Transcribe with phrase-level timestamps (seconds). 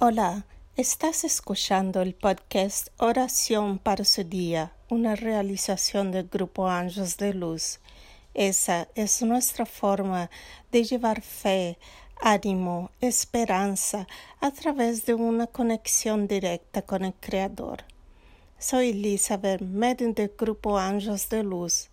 [0.00, 7.34] Hola, estás escuchando el podcast Oración para su día, una realización del Grupo Ángeles de
[7.34, 7.80] Luz.
[8.32, 10.30] Esa es nuestra forma
[10.70, 11.80] de llevar fe,
[12.20, 14.06] ánimo, esperanza
[14.40, 17.82] a través de una conexión directa con el Creador.
[18.56, 21.90] Soy Elizabeth, medio del Grupo Ángeles de Luz.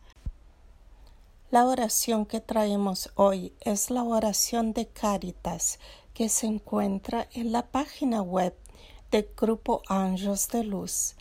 [1.51, 5.77] La oración que traemos hoy es la oración de Caritas
[6.15, 8.55] que se encuentra en la página web
[9.11, 11.15] del Grupo Ángeles de Luz.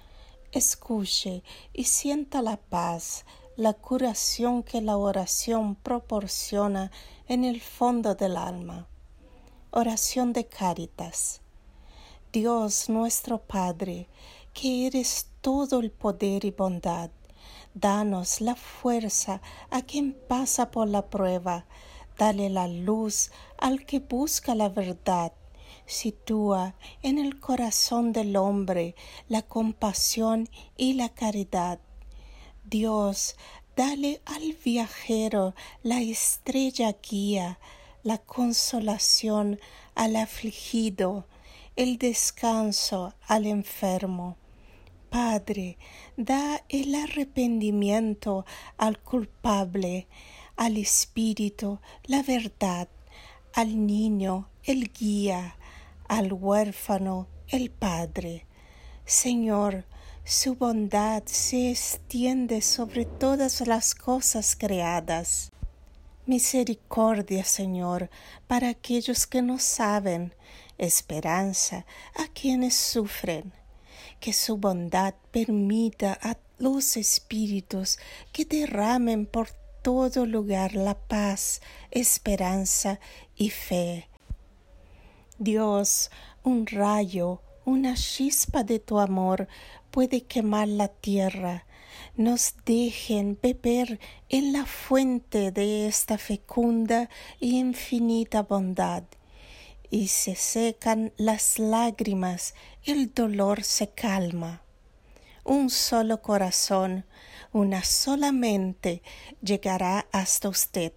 [0.51, 1.42] Escuche
[1.74, 6.91] y sienta la paz, la curación que la oración proporciona
[7.29, 8.88] en el fondo del alma.
[9.73, 11.43] Oración de Cáritas.
[12.32, 14.09] Dios nuestro Padre,
[14.54, 17.10] que eres todo el poder y bondad,
[17.74, 21.66] danos la fuerza a quien pasa por la prueba,
[22.16, 25.32] Dale la luz al que busca la verdad.
[25.85, 28.95] Sitúa en el corazón del hombre
[29.29, 31.80] la compasión y la caridad.
[32.65, 33.37] Dios,
[33.76, 37.59] dale al viajero la estrella guía,
[38.04, 39.59] la consolación
[39.96, 41.26] al afligido,
[41.74, 44.37] el descanso al enfermo.
[45.15, 45.79] Padre,
[46.16, 48.45] da el arrepentimiento
[48.76, 50.09] al culpable,
[50.57, 52.88] al espíritu la verdad,
[53.52, 55.57] al niño el guía,
[56.09, 58.45] al huérfano el padre.
[59.04, 59.85] Señor,
[60.24, 65.53] su bondad se extiende sobre todas las cosas creadas.
[66.26, 68.10] Misericordia, Señor,
[68.48, 70.34] para aquellos que no saben,
[70.76, 73.53] esperanza a quienes sufren.
[74.20, 77.98] Que su bondad permita a los espíritus
[78.32, 79.48] que derramen por
[79.82, 81.60] todo lugar la paz,
[81.91, 83.00] esperanza
[83.37, 84.09] y fe.
[85.38, 86.10] Dios,
[86.42, 89.48] un rayo, una chispa de tu amor
[89.91, 91.66] puede quemar la tierra.
[92.16, 97.10] Nos dejen beber en la fuente de esta fecunda
[97.41, 99.04] y infinita bondad.
[99.90, 104.62] Y se secan las lágrimas, el dolor se calma.
[105.44, 107.04] Un solo corazón,
[107.52, 109.02] una sola mente
[109.42, 110.92] llegará hasta usted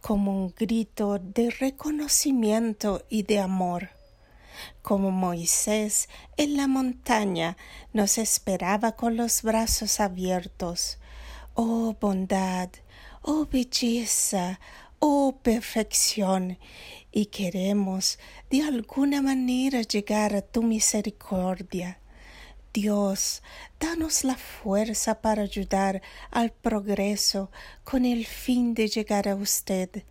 [0.00, 3.90] como un grito de reconocimiento y de amor.
[4.82, 7.56] Como Moisés en la montaña
[7.92, 10.98] nos esperaba con los brazos abiertos.
[11.54, 12.70] Oh bondad,
[13.22, 14.60] oh belleza,
[15.04, 16.58] oh perfección,
[17.10, 18.20] y queremos
[18.50, 21.98] de alguna manera llegar a tu misericordia.
[22.72, 23.42] Dios,
[23.80, 27.50] danos la fuerza para ayudar al progreso
[27.82, 30.04] con el fin de llegar a usted.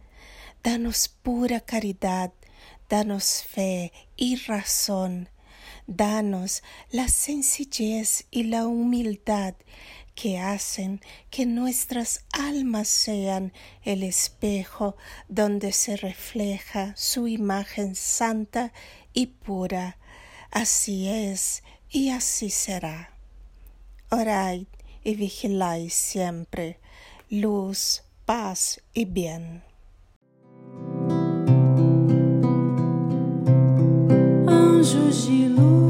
[0.62, 2.34] Danos pura caridad,
[2.90, 5.30] danos fe y razón.
[5.88, 9.56] Danos la sencillez y la humildad
[10.16, 14.96] que hacen que nuestras almas sean el espejo
[15.28, 18.74] donde se refleja su imagen santa
[19.14, 19.98] y pura.
[20.52, 23.16] Así es y así será.
[24.10, 24.62] Orad
[25.04, 26.80] y vigiláis siempre,
[27.30, 29.64] luz, paz y bien.
[34.48, 35.81] Anjos de